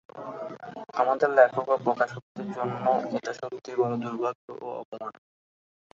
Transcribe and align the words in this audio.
আমাদের 0.93 1.29
লেখক 1.37 1.65
ও 1.67 1.77
প্রকাশকদের 1.85 2.47
জন্য 2.51 2.85
এটা 3.17 3.31
সত্যিই 3.33 3.77
বড় 3.77 3.93
দুর্ভাগ্য 3.97 4.45
ও 4.61 4.67
অপমানের। 4.81 5.23